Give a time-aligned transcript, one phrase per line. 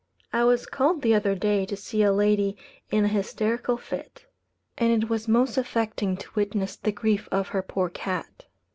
[0.33, 2.57] I was called the other day to see a lady
[2.89, 4.25] in a hysterical fit;
[4.75, 8.45] and it was most affecting to witness the grief of her poor cat.